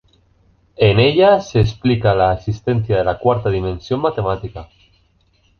[0.77, 4.67] En ella se explica la existencia de la cuarta dimensión matemática.